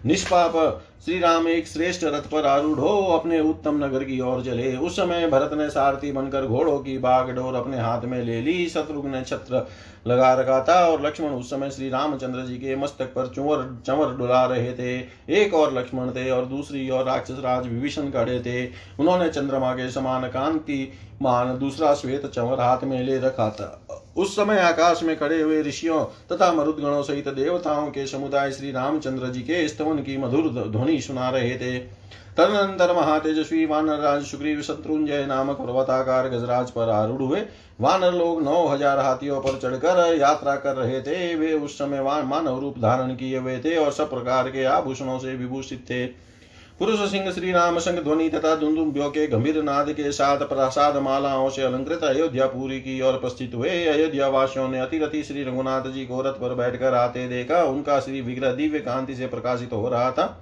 [0.06, 4.76] निष्पाप श्री राम एक श्रेष्ठ रथ पर आरूढ़ हो, अपने उत्तम नगर की ओर चले।
[4.76, 9.24] उस समय भरत ने सारथी बनकर घोड़ों की बागडोर अपने हाथ में ले ली। शत्रुघ्न
[9.24, 9.68] छत्र
[10.08, 14.16] लगा रखा था और लक्ष्मण उस समय श्री रामचंद्र जी के मस्तक पर चुवर, चंवर
[14.16, 14.98] डुला रहे थे।
[15.42, 18.66] एक और लक्ष्मण थे और दूसरी और राक्षस राज विभीषण खड़े थे।
[19.00, 24.36] उन्होंने चंद्रमा के समान कांति मान दूसरा श्वेत चंवर हाथ में ले रखा था। उस
[24.36, 29.42] समय आकाश में खड़े हुए ऋषियों तथा मरुदगणों सहित देवताओं के समुदाय श्री रामचंद्र जी
[29.42, 31.78] के स्तवन की मधुर ध्वनि सुना रहे थे।
[32.40, 37.42] तदनंतर महातेजस्वी वानर राज सुग्रीव शत्रुंजय नामक पर्वताकार गजराज पर आरूढ़ हुए।
[37.82, 42.60] वानर लोग नौ हज़ार हाथियों पर चढ़कर यात्रा कर रहे थे। वे उस समय मानव
[42.60, 46.06] रूप धारण किए हुए थे और सब प्रकार के आभूषणों से विभूषित थे।
[46.80, 51.50] पुरुष सिंह श्री राम संग ध्वनि तथा दुंदुम्बियों के गंभीर नाद के साथ प्रसाद मालाओं
[51.50, 56.06] से अलंकृत अयोध्या पूरी की ओर उपस्थित हुए। अयोध्या वासियों ने अतिरथि श्री रघुनाथ जी
[56.06, 60.12] को रथ पर बैठकर आते देखा। उनका श्री विग्रह दिव्य कांति से प्रकाशित हो रहा
[60.12, 60.36] था।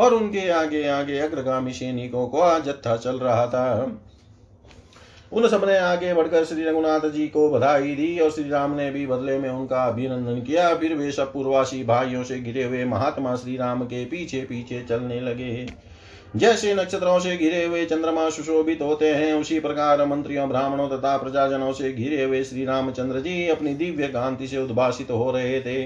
[0.00, 3.96] और उनके आगे आगे अग्रगामी सैनिकों को जत्था चल रहा था।
[5.32, 9.06] उन सबने आगे बढ़कर श्री रघुनाथ जी को बधाई दी और श्री राम ने भी
[9.06, 13.56] बदले में उनका अभिनंदन किया। फिर वे सब पूर्वासी भाइयों से घिरे हुए महात्मा श्री
[13.56, 15.66] राम के पीछे पीछे चलने लगे।
[16.36, 21.72] जैसे नक्षत्रों से घिरे हुए चंद्रमा सुशोभित होते हैं, उसी प्रकार मंत्रियों, ब्राह्मणों तथा प्रजाजनों
[21.72, 25.82] से घिरे हुए श्री रामचंद्र जी अपनी दिव्य कांति से उद्भाषित हो रहे थे।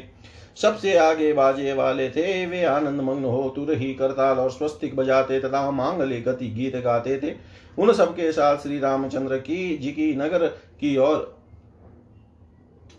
[0.57, 5.71] सबसे आगे बाजे वाले थे, वे आनंद मग्न हो तुरही करताल और स्वस्तिक बजाते तथा
[5.71, 7.35] मांगले गति गीत गाते थे।
[7.79, 10.47] उन सबके साथ श्री रामचंद्र की, जी की नगर
[10.81, 11.34] की ओर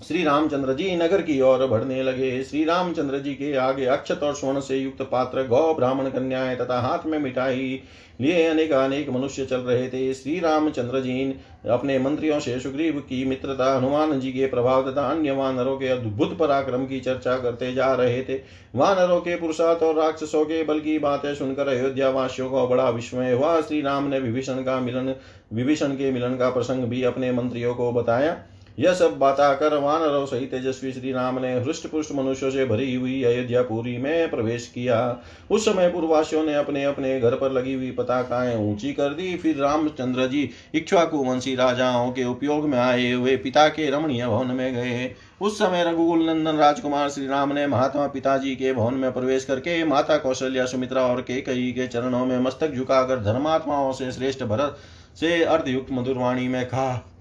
[0.02, 4.34] श्री रामचंद्र जी नगर की ओर बढ़ने लगे। श्री रामचंद्र जी के आगे अक्षत और
[4.36, 7.80] स्वर्ण से युक्त पात्र गौ ब्राह्मण कन्याएँ तथा हाथ में मिठाई
[8.22, 11.36] लिए अनेक अनेक मनुष्य चल रहे थे। श्री रामचंद्र जी
[11.70, 16.38] अपने मंत्रियों से सुग्रीव की मित्रता, हनुमान जी के प्रभाव तथा अन्य वानरों के अद्भुत
[16.38, 18.40] पराक्रम की चर्चा करते जा रहे थे।
[18.76, 23.32] वानरों के पुरुषार्थ और राक्षसों के बल की बातें सुनकर अयोध्या वासियों को बड़ा विस्मय
[23.32, 25.16] हुआ। श्री राम ने विभीषण का मिलन,
[25.54, 28.38] विभीषण के मिलन का प्रसंग भी अपने मंत्रियों को बताया।
[28.80, 32.96] यह सब बात बताकर वानरों सहित तेजस्वी श्री राम ने हृष्ट पुष्ट मनुष्यों से भरी
[32.96, 35.20] हुई अयोध्यापुरी में प्रवेश किया।
[35.52, 39.58] उस समय पूर्ववासियों ने अपने अपने घर पर लगी हुई पताकाएँ ऊँची कर दी। फिर
[39.58, 44.74] रामचंद्र जी इक्ष्वाकु वंशी राजाओं के उपयोग में आए हुए पिता के रमणीय भवन में
[44.76, 49.46] गए। उस समय रघुकुल नंदन राजकुमार श्री राम ने महात्मा पिताजी के भवन में प्रवेश
[49.46, 54.78] करके माता कौशल्या, सुमित्रा और केकई के चरणों में मस्तक झुकाकर धर्मात्माओं से श्रेष्ठ भरत
[55.20, 57.15] से अर्धयुक्त मधुरवाणी में कहा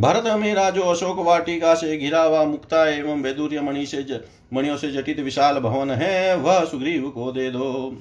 [0.00, 4.20] भरत में राजो अशोक वाटिका से घिरा हुआ मुक्ता एवं वैदुर्य मणि से
[4.52, 7.96] मणियों से जटित विशाल भवन है, वह सुग्रीव को दे दो।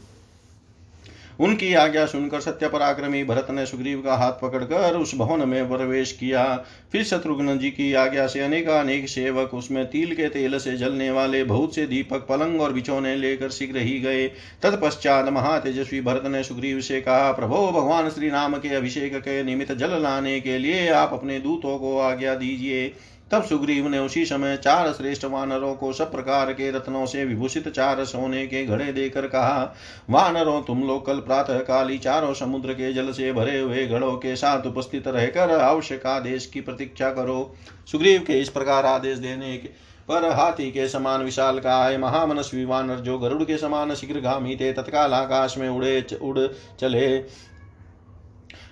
[1.39, 6.11] उनकी आज्ञा सुनकर सत्य पराक्रमी भरत ने सुग्रीव का हाथ पकड़कर उस भवन में प्रवेश
[6.11, 6.43] किया।
[6.91, 11.43] फिर शत्रुघ्न जी की आज्ञा से अनेक सेवक उसमें तिल के तेल से जलने वाले
[11.43, 14.27] बहुत से दीपक, पलंग और बिछोने लेकर शीघ्र ही गए।
[14.61, 19.73] तत्पश्चात महातेजस्वी भरत ने सुग्रीव से कहा, प्रभो भगवान श्री राम के अभिषेक के निमित्त
[19.73, 22.91] जल लाने के लिए आप अपने दूतों को आज्ञा दीजिए।
[23.31, 27.69] तब सुग्रीव ने उसी समय चार श्रेष्ठ वानरों को सब प्रकार के रत्नों से विभूषित
[27.69, 29.75] चार सोने के घड़े देकर कहा,
[30.09, 34.35] वानरों, तुम लोग कल प्रातः काली चारों समुद्र के जल से भरे हुए घड़ों के
[34.35, 37.55] साथ उपस्थित रहकर आवश्यक आदेश की प्रतीक्षा करो।
[37.91, 42.65] सुग्रीव के इस प्रकार आदेश देने के पर हाथी के समान विशाल का आय महामनस्वी
[42.65, 46.39] वानर जो गरुड़ के समान शीघ्र शीघ्रगामी थे, तत्काल आकाश में उड़े उड़
[46.79, 47.17] चले।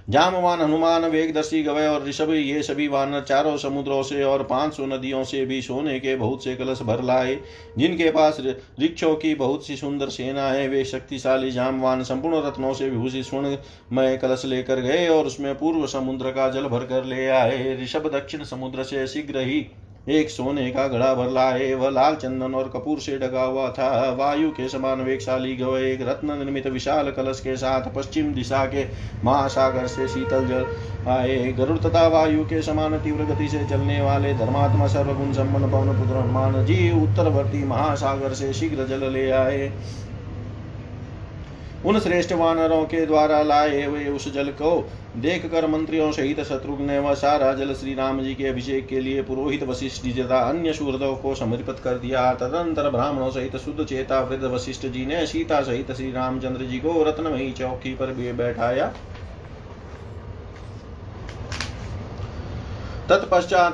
[0.08, 4.86] जामवान हनुमान, वेगदर्शी गवय और ऋषभ, ये सभी वानर चारों समुद्रों से और पाँच सौ
[4.86, 7.38] नदियों से भी सोने के बहुत से कलश भर लाए,
[7.78, 12.90] जिनके पास वृक्षों की बहुत सी सुंदर सेना है वे शक्तिशाली जामवान संपूर्ण रत्नों से
[12.90, 17.78] विभूषित स्वर्णमय कलश लेकर गए और उसमें पूर्व समुद्र का जल भर कर ले आए।
[17.84, 19.66] ऋषभ दक्षिण समुद्र से शीघ्र ही
[20.08, 23.90] एक सोने का घड़ा भर लाए, वह लाल चंदन और कपूर से ढका हुआ था।
[24.12, 28.86] वायु के समान वेगशाली गव, एक रत्न निर्मित विशाल कलश के साथ पश्चिम दिशा के
[29.24, 30.66] महासागर से शीतल जल
[31.10, 36.00] आए। गरुड़ तथा वायु के समान तीव्र गति से चलने वाले धर्मात्मा सर्वगुण संपन्न पवन
[36.00, 39.72] पुत्र हनुमान जी उत्तरवर्ती महासागर से शीघ्र जल ले आए।
[41.86, 44.72] उन श्रेष्ठ वानरों के द्वारा लाए हुए उस जल को
[45.18, 49.22] देख कर मंत्रियों सहित शत्रुघ्न ने सारा जल श्री राम जी के अभिषेक के लिए
[49.22, 54.20] पुरोहित वशिष्ठ जी तथा अन्य सूरदों को समर्पित कर दिया। तदंतर ब्राह्मणों सहित शुद्ध चेता
[54.22, 58.94] वृद्ध वशिष्ठ जी ने सीता सहित श्री रामचंद्र जी को रत्नमयी चौकी पर भी बैठाया।
[63.10, 63.74] तत्पश्चात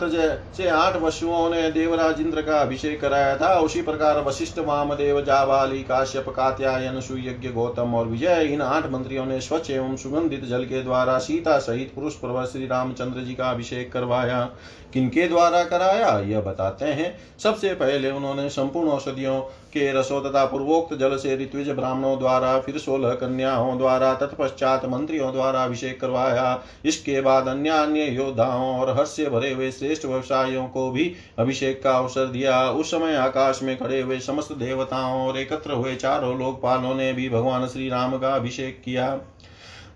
[0.57, 5.81] से आठ वशुओं ने देवराज इंद्र का अभिषेक कराया था, उसी प्रकार वशिष्ठ वामदेव जावाली
[5.83, 10.81] काश्यप, कात्यायन, सुयज्ञ, गौतम और विजय, इन आठ मंत्रियों ने स्वच्छ एवं सुगंधित जल के
[10.83, 14.49] द्वारा सीता सहित पुरुष प्रवर श्री रामचंद्र जी का अभिषेक करवाया।
[14.93, 16.19] किनके द्वारा कराया?
[16.19, 19.39] यह बताते हैं। सबसे पहले उन्होंने संपूर्ण औषधियों
[19.73, 25.31] के रसो तथा पूर्वोक्त जल से ऋत्विज ब्राह्मणों द्वारा, फिर सोलह कन्याओं द्वारा, तत्पश्चात मंत्रियों
[25.31, 30.89] द्वारा अभिषेक करवाया। इसके बाद अन्य अन्य योद्धाओं और हर्ष भरे हुए श्रेष्ठ व्यवसायियों को
[30.91, 35.71] भी अभिषेक का अवसर दिया। उस समय आकाश में खड़े हुए समस्त देवताओं और एकत्र
[35.71, 39.17] हुए चारों लोकपालों ने भी भगवान श्री राम का अभिषेक किया।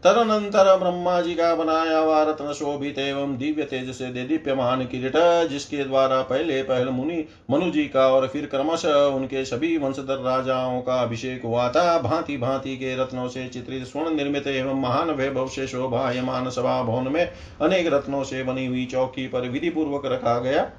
[0.04, 5.14] तदनंतर ब्रह्मा जी का बनाया हुआ रत्न शोभित एवं दिव्य तेज से दीप्यमान किरीट,
[5.50, 10.82] जिसके द्वारा पहले पहल मुनि मनु जी का और फिर क्रमश उनके सभी वंशधर राजाओं
[10.82, 15.48] का अभिषेक हुआ था। भांति भांति के रत्नों से चित्रित स्वर्ण निर्मित एवं महान वैभव
[15.48, 17.26] से शोभायमान सभा भवन में
[17.62, 20.70] अनेक रत्नों से बनी हुई चौकी पर विधि पूर्वक रखा गया।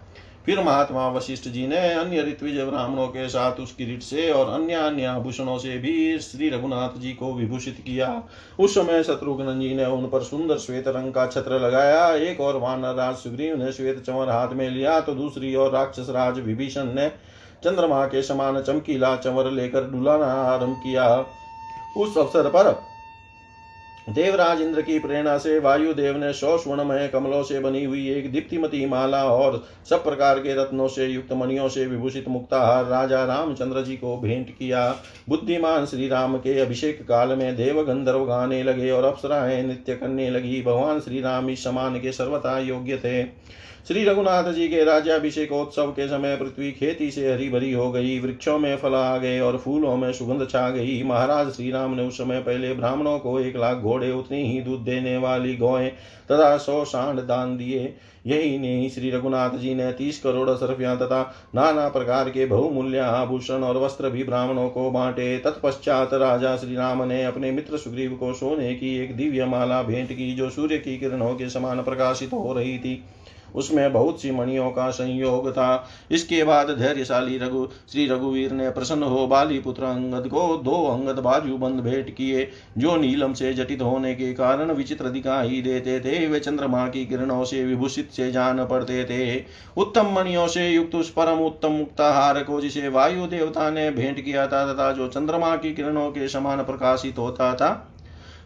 [0.46, 4.74] फिर महात्मा वशिष्ठ जी ने अन्य ऋत्विज ब्राह्मणों के साथ उस किरीट से और अन्य
[4.74, 8.10] अन्य आभूषणों से भी श्री रघुनाथ जी को विभूषित किया।
[8.58, 12.56] उस समय शत्रुघ्न जी ने उन पर सुंदर श्वेत रंग का छत्र लगाया। एक और
[12.56, 16.92] वानर राज सुग्रीव ने श्वेत चंवर हाथ में लिया तो दूसरी ओर राक्षस राज विभीषण
[16.94, 17.08] ने
[17.64, 21.08] चंद्रमा के समान चमकीला चंवर लेकर डुलाना आरंभ किया।
[21.96, 22.70] उस अवसर पर
[24.08, 28.86] देवराज इंद्र की प्रेरणा से वायुदेव ने सौ स्वर्णमय कमलों से बनी हुई एक दीप्तिमती
[28.86, 33.96] माला और सब प्रकार के रत्नों से युक्त मणियों से विभूषित मुक्ताहार राजा रामचंद्र जी
[33.96, 34.96] को भेंट किया।
[35.28, 40.30] बुद्धिमान श्री राम के अभिषेक काल में देव गंधर्व गाने लगे और अप्सराएँ नृत्य करने
[40.30, 43.22] लगी। भगवान श्री राम इस समान के सर्वथा योग्य थे।
[43.88, 48.58] श्री रघुनाथ जी के राज्याभिषेकोत्सव के समय पृथ्वी खेती से हरी भरी हो गई, वृक्षों
[48.58, 52.18] में फल आ गए और फूलों में सुगंध छा गई। महाराज श्री राम ने उस
[52.18, 55.88] समय पहले ब्राह्मणों को एक लाख घोड़े, उतनी ही दूध देने वाली गौएँ
[56.32, 57.94] तथा सौ सांड दान दिए।
[58.26, 61.22] यही नहीं, श्री रघुनाथ जी ने तीस करोड़ सरफिया तथा
[61.54, 67.02] नाना प्रकार के बहुमूल्य आभूषण और वस्त्र भी ब्राह्मणों को बांटे। तत्पश्चात राजा श्री राम
[67.02, 70.98] ने अपने मित्र सुग्रीव को सोने की एक दिव्य माला भेंट की, जो सूर्य की
[70.98, 73.02] किरणों के समान प्रकाशित हो रही थी।
[73.54, 79.02] उसमें बहुत सी मणियों का संयोग था। इसके बाद धैर्यशाली रघु, श्री रघुवीर ने प्रसन्न
[79.02, 83.82] हो बाली पुत्र अंगद को दो अंगद बाजू बंद भेंट किए, जो नीलम से जटित
[83.82, 88.64] होने के कारण विचित्र दिखाई देते थे। वे चंद्रमा की किरणों से विभूषित से जान
[88.66, 89.44] पड़ते थे।
[89.76, 94.46] उत्तम मणियों से युक्त उस परम उत्तम मुक्ताहार को जिसे वायु देवता ने भेंट किया
[94.46, 97.94] था, तथा जो चंद्रमा की किरणों के समान प्रकाशित होता था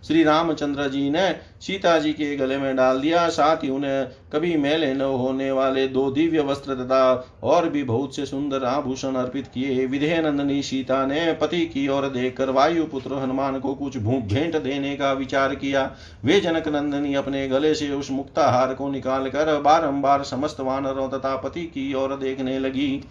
[0.03, 4.57] श्री रामचंद्र जी ने सीता जी के गले में डाल दिया, साथ ही उन्हें कभी
[4.57, 7.03] मेले न होने वाले दो दिव्य वस्त्र तथा
[7.43, 12.09] और भी बहुत से सुंदर आभूषण अर्पित किए। विधेय नंदनी सीता ने पति की ओर
[12.09, 15.91] देखकर वायु पुत्र हनुमान को कुछ भेंट देने का विचार किया।
[16.25, 21.37] वे जनक नंदनी अपने गले से उस मुक्ताहार को निकाल कर बारम्बार समस्त वानरों तथा
[21.37, 23.05] पति की ओर देखने लगी।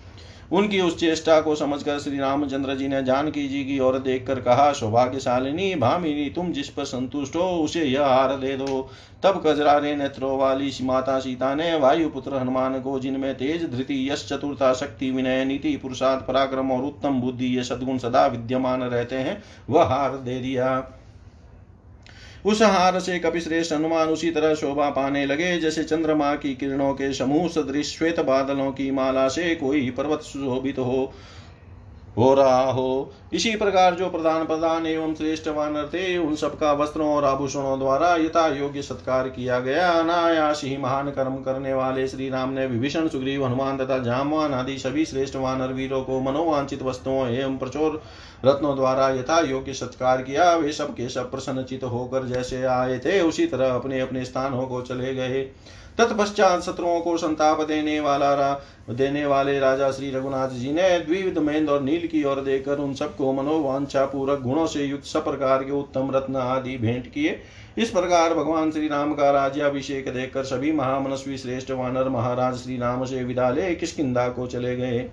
[0.51, 4.71] उनकी उस चेष्टा को समझकर श्री रामचंद्र जी ने जानकी जी की ओर देखकर कहा,
[4.71, 8.89] सौभाग्यशालिनी भामिनी, तुम जिस पर संतुष्ट हो, उसे यह हार दे दो।
[9.23, 14.73] तब कजरारे नेत्रों वाली माता सीता ने वायुपुत्र हनुमान को, जिनमें तेज धृति, यश चतुरता
[14.73, 19.83] शक्ति, विनय नीति, पुरुषार्थ, पराक्रम और उत्तम बुद्धि, ये सदगुण सदा विद्यमान रहते हैं, वह
[19.83, 20.97] हार दे दिया।
[22.45, 27.13] उस हार से कपिश्रेष्ठ हनुमान उसी तरह शोभा पाने लगे, जैसे चंद्रमा की किरणों के
[27.13, 31.13] समूह सदृश श्वेत बादलों की माला से कोई पर्वत सुशोभित हो।
[32.17, 37.10] हो रहा हो। इसी प्रकार जो प्रधान प्रधान एवं श्रेष्ठ वानर थे, उन सबका वस्त्रों
[37.10, 42.30] और आभूषणों द्वारा यथा योग्य सत्कार किया गया। अनायास ही महान कर्म करने वाले श्री
[42.30, 47.28] राम ने विभीषण, सुग्रीव, हनुमान तथा जामवान आदि सभी श्रेष्ठ वानर वीरों को मनोवांचित वस्तुओं
[47.28, 48.02] एवं प्रचुर
[48.45, 53.21] रत्नों द्वारा यथा योग्य सत्कार किया। वे सब के सब प्रसन्नचित होकर जैसे आए थे,
[53.21, 55.50] उसी तरह अपने अपने स्थानों को चले गए।
[55.97, 58.54] तत्पश्चात शत्रुओं को संताप देने वाला रा,
[58.89, 62.93] देने वाले राजा श्री रघुनाथ जी ने द्विविध मेन्द और नील की ओर देकर उन
[62.93, 67.39] सबको मनोवांछा पूर्वक गुणों से युक्त सब प्रकार के उत्तम रत्न आदि भेंट किए।
[67.77, 73.05] इस प्रकार भगवान श्री राम का राज्याभिषेक देखकर सभी महामनस्वी श्रेष्ठ वानर महाराज श्री राम
[73.05, 75.10] से विदा ले किसकिदा को चले गए।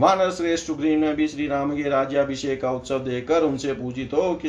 [0.00, 4.40] वानर श्रेष्ठ सुग्रीव ने भी श्री राम के राज्याभिषेक का उत्सव देखकर उनसे पूछित हो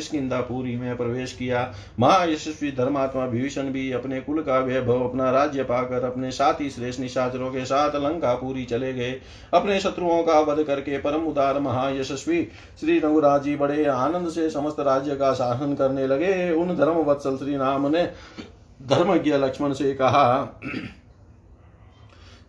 [0.42, 6.04] पुरी में प्रवेश किया। महायशस्वी धर्मात्मा विभीषण भी अपने कुल का वैभव अपना राज्य पाकर
[6.04, 9.10] अपने साथी श्रेष्ठ निशाचरों के साथ लंकापुरी चले गए।
[9.54, 12.42] अपने शत्रुओं का वध करके परम उदार महायशस्वी
[12.80, 17.36] श्री रघुराज जी बड़े आनंद से समस्त राज्य का शासन करने लगे। उन धर्म वत्सल
[17.36, 18.04] श्री राम ने
[18.82, 20.60] धर्मज्ञ लक्ष्मण से कहा,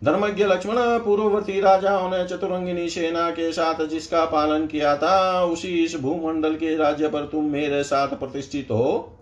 [0.04, 6.00] धर्मज्ञ लक्ष्मण पूर्ववर्ती राजाओं ने चतुरंगिनी सेना के साथ जिसका पालन किया था, उसी इस
[6.00, 9.12] भूमंडल के राज्य पर तुम मेरे साथ प्रतिष्ठित हो।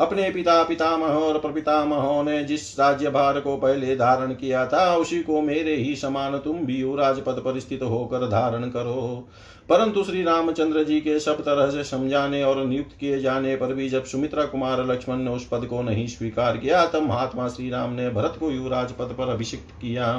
[0.00, 5.22] अपने पिता पितामह और प्रपितामहों ने जिस राज्य भार को पहले धारण किया था, उसी
[5.22, 9.28] को मेरे ही समान तुम भी युवराज पद पर स्थित होकर धारण करो।
[9.68, 13.88] परंतु श्री रामचंद्र जी के सब तरह से समझाने और नियुक्त किए जाने पर भी
[13.88, 17.92] जब सुमित्रा कुमार लक्ष्मण ने उस पद को नहीं स्वीकार किया, तब महात्मा श्री राम
[17.92, 20.12] ने भरत को युवराज पद पर अभिषिक्त किया।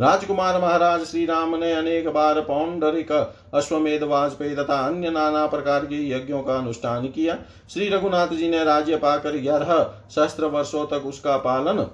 [0.00, 3.12] राजकुमार महाराज श्री राम ने अनेक बार पौंडरिक,
[3.54, 7.36] अश्वमेध वाजपेयी तथा अन्य नाना प्रकार के यज्ञों का अनुष्ठान किया।
[7.70, 11.86] श्री रघुनाथ जी ने राज्य पाकर ग्यारह सहस्त्र वर्षों तक उसका पालन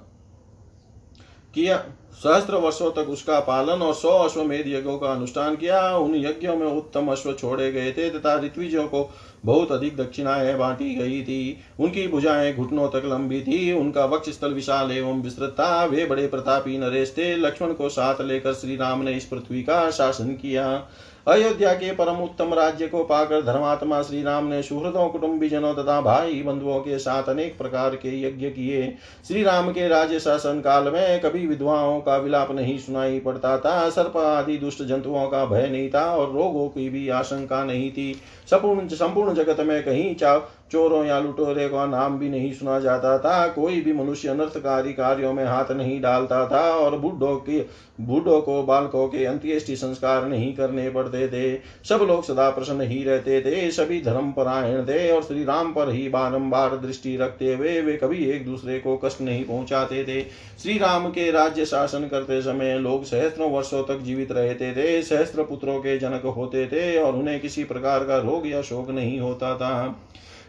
[1.54, 1.76] किया।
[2.14, 6.66] सहस्त्र वर्षों तक उसका पालन और सौ अश्वमेध यज्ञों का अनुष्ठान किया। उन यज्ञों में
[6.66, 9.10] उत्तम अश्व छोड़े गए थे तथा ऋत्विजों को
[9.44, 14.52] बहुत अधिक दक्षिणाएँ बांटी गई थी। उनकी भुजाएँ घुटनों तक लंबी थी। उनका वक्ष स्थल
[14.52, 19.02] विशाल एवं विस्तृत था। वे बड़े प्रतापी नरेश थे। लक्ष्मण को साथ लेकर श्री राम
[19.02, 20.88] ने इस पृथ्वी का शासन किया।
[21.28, 26.42] अयोध्या के परम उत्तम राज्य को पाकर धर्मात्मा श्री राम ने सुहृदों, कुटुंबीजनों तथा भाई
[26.42, 28.96] बंधुओं के साथ अनेक प्रकार के यज्ञ किए।
[29.28, 33.88] श्री राम के राज्य शासन काल में कभी विधवाओं का विलाप नहीं सुनाई पड़ता था।
[33.90, 38.12] सर्प आदि दुष्ट जंतुओं का भय नहीं था और रोगों की भी आशंका नहीं थी।
[38.50, 40.14] संपूर्ण संपूर्ण जगत में कहीं
[40.72, 45.33] चोरों या लुटोरे का नाम भी नहीं सुना जाता था, कोई भी मनुष्य अनर्थकारी कार्यों
[45.33, 47.61] में हाथ नहीं डालता था और बुढ़ों के,
[48.00, 53.02] बूढ़ों को, बालकों के अंत्येष्टि संस्कार नहीं करने पड़ते थे। सब लोग सदा प्रसन्न ही
[53.04, 57.80] रहते थे, सभी धर्म परायण थे और श्री राम पर ही बारंबार दृष्टि रखते हुए
[57.80, 60.20] वे कभी एक दूसरे को कष्ट नहीं पहुंचाते थे।
[60.62, 65.42] श्री राम के राज्य शासन करते समय लोग सहस्त्रों वर्षों तक जीवित रहते थे, सहस्त्र
[65.42, 69.54] पुत्रों के जनक होते थे और उन्हें किसी प्रकार का रोग या शोक नहीं होता
[69.56, 69.96] था।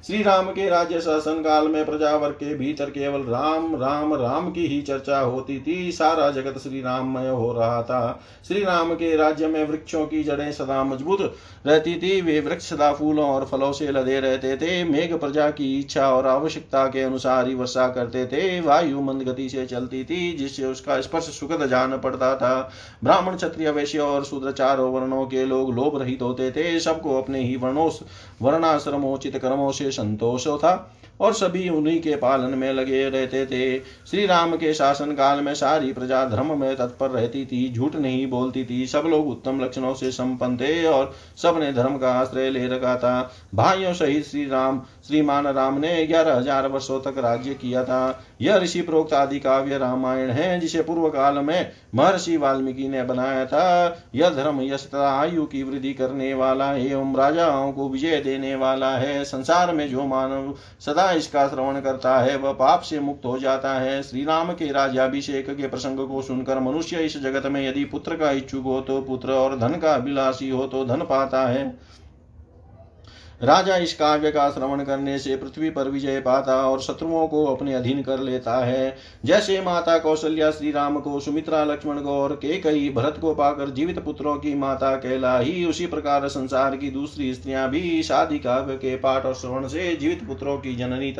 [0.08, 4.66] श्री राम के राज्य शासन काल में प्रजावर के भीतर केवल राम राम राम की
[4.68, 9.48] ही चर्चा होती थी। सारा जगत श्री राममय हो रहा था। श्री राम के राज्य
[9.48, 11.36] में वृक्षों की जड़ें सदा मज़बूत
[11.66, 15.80] रहती थी। वे वृक्ष सदा फूलों और फलों से लदे रहते थे। मेघ प्रजा की
[15.80, 20.32] इच्छा और आवश्यकता के अनुसार ही वर्षा करते थे। वायु मंद गति से चलती थी,
[20.38, 22.72] जिससे उसका स्पर्श सुखद जान पड़ता था।
[23.04, 27.40] ब्राह्मण, क्षत्रिय, वैश्य और शूद्र चारों वर्णों के लोग लोभ रहित होते थे। सबको अपने
[27.40, 27.90] ही वर्णों,
[28.42, 34.26] वर्णाश्रमोचित कर्मों से संतोष था और सभी उन्हीं के पालन में लगे रहते थे। श्री
[34.26, 38.66] राम के शासन काल में सारी प्रजा धर्म में तत्पर रहती थी, झूठ नहीं बोलती
[38.66, 42.96] थी। सब लोग उत्तम लक्षणों से संपन्न थे और सबने धर्म का आश्रय ले रखा
[42.96, 48.24] था। भाइयों सहित श्री राम श्रीमान राम ने ग्यारह हज़ार वर्षो तक राज्य किया था।
[48.42, 53.46] यह ऋषि प्रोक्त आदि काव्य रामायण है, जिसे पूर्व काल में महर्षि वाल्मीकि ने बनाया
[53.46, 58.92] था। यह धर्म यश आयु की वृद्धि करने वाला एवं राजाओं को विजय देने वाला
[58.98, 63.38] है। संसार में जो मानव सदा इसका श्रवण करता है, वह पाप से मुक्त हो
[63.40, 67.86] जाता है। श्री राम के राजाभिषेक के प्रसंग को सुनकर मनुष्य इस जगत में यदि
[67.88, 71.66] पुत्र का इच्छुक हो तो पुत्र और धन का अभिलाषी हो तो धन पाता है।
[73.44, 77.74] राजा इस काव्य का श्रवण करने से पृथ्वी पर विजय पाता और शत्रुओं को अपने
[77.74, 82.60] अधीन कर लेता है। जैसे माता कौशल्या श्री राम को, सुमित्रा लक्ष्मण को और के
[82.60, 87.70] कई भरत को पाकर जीवित पुत्रों की माता कहलाई उसी प्रकार संसार की दूसरी स्त्रियाँ
[87.70, 91.14] भी शादी काव्य के पाठ और श्रवण से जीवित पुत्रों की जननी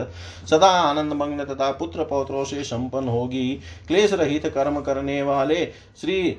[0.50, 5.66] सदा आनंद मग्न तथा पुत्र पौत्रों से संपन्न होगी। क्लेश रहित कर्म करने वाले
[6.02, 6.38] श्री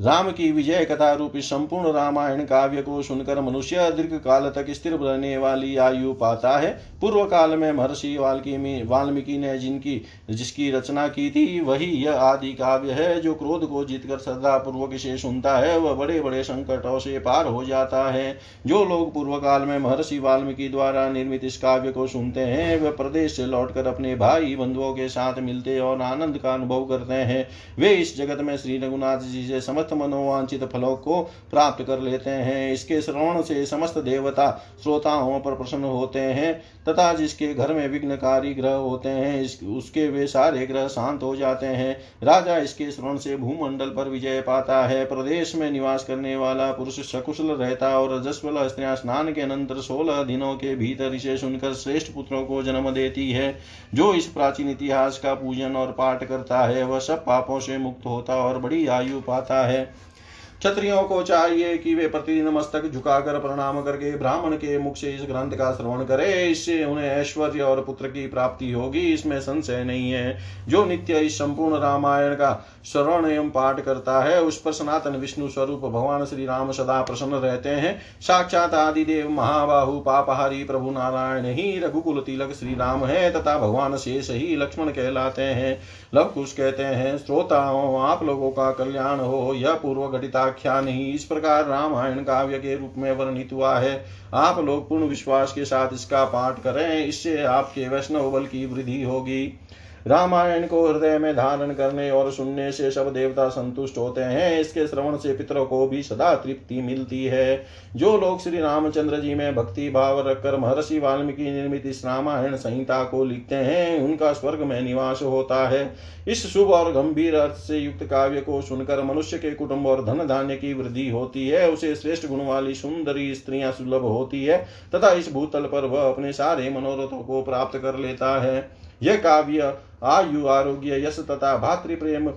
[0.00, 4.92] राम की विजय कथा रूपी संपूर्ण रामायण काव्य को सुनकर मनुष्य दीर्घ काल तक स्थिर
[4.92, 6.70] रहने वाली आयु पाता है।
[7.00, 12.92] पूर्व काल में महर्षि वाल्मीकि ने जिनकी, जिसकी रचना की थी, वही यह आदि काव्य
[12.92, 17.18] है जो क्रोध को जीतकर श्रद्धा पूर्वक से सुनता है। वह बड़े बड़े संकटों से
[17.18, 21.92] पार हो जाता है। जो लोग पूर्व काल में महर्षि वाल्मीकि द्वारा निर्मित इस काव्य
[21.92, 26.38] को सुनते हैं, वह प्रदेश से लौटकर अपने भाई बंधुओं के साथ मिलते और आनंद
[26.38, 30.94] का अनुभव करते हैं। वे इस जगत में श्री रघुनाथ जी से समस्त मनोवांछित फलों
[30.96, 34.50] को प्राप्त कर लेते हैं। इसके श्रवण से समस्त देवता
[34.82, 36.52] श्रोताओं पर प्रसन्न होते हैं
[36.88, 39.42] तथा जिसके घर में विघ्नकारी ग्रह होते हैं
[39.76, 44.40] उसके वे सारे ग्रह शांत हो जाते हैं। राजा इसके श्रवण से भूमंडल पर विजय
[44.40, 49.40] पाता है। प्रदेश में निवास करने वाला पुरुष सकुशल रहता और रजस्वल स्त्रियाँ स्नान के
[49.40, 53.54] अनंतर सोलह दिनों के भीतर इसे सुनकर श्रेष्ठ पुत्रों को जन्म देती है।
[53.94, 58.06] जो इस प्राचीन इतिहास का पूजन और पाठ करता है, वह सब पापों से मुक्त
[58.06, 63.82] होता और बड़ी आयु पाता है। क्षत्रियों को चाहिए कि वे प्रतिदिन मस्तक झुकाकर प्रणाम
[63.82, 68.08] करके ब्राह्मण के मुख से इस ग्रंथ का श्रवण करें। इससे उन्हें ऐश्वर्य और पुत्र
[68.08, 73.48] की प्राप्ति होगी। इसमें संशय नहीं है। जो नित्य इस संपूर्ण रामायण का श्रवण एवं
[73.50, 78.00] पाठ करता है। उस पर सनातन विष्णु स्वरूप भगवान श्री राम सदा प्रसन्न रहते हैं।
[78.20, 84.30] साक्षात आदिदेव महाबाहु, पापहारी प्रभु नारायण ही रघुकुल तिलक श्री राम है तथा भगवान शेष
[84.30, 85.80] ही लक्ष्मण कहलाते हैं।
[86.14, 91.04] लव कुश कहते हैं, श्रोताओं, आप लोगों का कल्याण हो। यह पूर्व घटिता आख्यान ही
[91.04, 94.04] इस प्रकार रामायण काव्य के रूप में वर्णित हुआ है।
[94.34, 99.02] आप लोग पूर्ण विश्वास के साथ इसका पाठ करें। इससे आपके वैष्णव बल की वृद्धि
[99.02, 99.58] होगी।
[100.06, 104.86] रामायण को हृदय में धारण करने और सुनने से सब देवता संतुष्ट होते हैं। इसके
[104.86, 107.64] श्रवण से पितरों को भी सदा तृप्ति मिलती है।
[107.96, 113.02] जो लोग श्री रामचंद्र जी में भक्ति भाव रखकर महर्षि वाल्मीकि निर्मित इस रामायण संहिता
[113.04, 115.94] को लिखते हैं, उनका स्वर्ग में निवास होता है।
[116.28, 120.26] इस शुभ और गंभीर अर्थ से युक्त काव्य को सुनकर मनुष्य के कुटुंब और धन
[120.26, 125.12] धान्य की वृद्धि होती है। उसे श्रेष्ठ गुण वाली सुंदरी स्त्रियाँ सुलभ होती है, तथा
[125.12, 129.74] इस भूतल पर वह अपने सारे मनोरथों को प्राप्त कर लेता है। यह काव्य
[130.04, 132.30] आयु आरोग्य, यश तथा भातृ प्रेम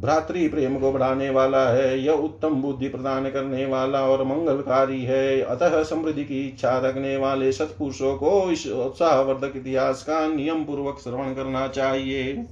[0.00, 5.40] भ्रातृ प्रेम को बढ़ाने वाला है यह उत्तम बुद्धि प्रदान करने वाला और मंगलकारी है।
[5.40, 11.34] अतः समृद्धि की इच्छा रखने वाले सत्पुरुषों को इस उत्साहवर्धक इतिहास का नियम पूर्वक श्रवण
[11.34, 12.46] करना चाहिए।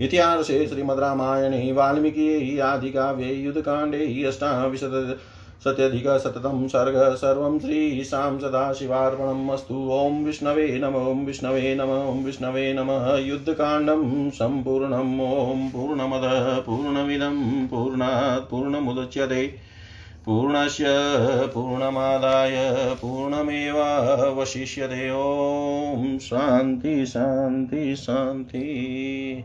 [0.00, 5.18] इतिहास श्रीमद रामायणे, वाल्मीकि, आदि काव्ये युद्ध कांडे अष्टाविशत
[5.64, 13.16] सत्यधिकशततं सर्ग सर्वं श्रीशां सदाशिवार्पणम् अस्तु। ॐ विष्णवे नम, ॐ विष्णवे नम, ॐ विष्णवे नमः।
[13.16, 19.54] युद्धकाण्डं सम्पूर्णम्, ॐ पूर्णमदः, पूर्णमिदं, पूर्णात् पूर्णमुदच्यते।
[20.26, 20.84] पूर्णस्य
[21.54, 29.42] पूर्णमादाय पूर्णमेवावशिष्यते। ॐ शान्ति शान्ति शान्ति।